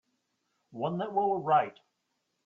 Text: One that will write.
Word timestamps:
One 0.71 0.97
that 0.97 1.13
will 1.13 1.37
write. 1.43 1.79